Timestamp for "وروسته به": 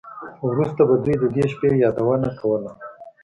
0.49-0.95